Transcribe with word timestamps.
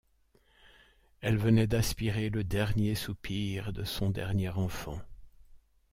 Elle 1.19 1.37
venait 1.37 1.67
d’aspirer 1.67 2.31
le 2.31 2.43
dernier 2.43 2.95
soupir 2.95 3.71
de 3.71 3.83
son 3.83 4.09
dernier 4.09 4.49
enfant. 4.49 4.99